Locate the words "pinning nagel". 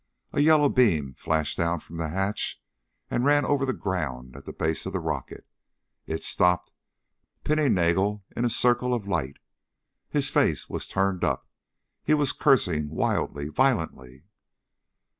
7.43-8.25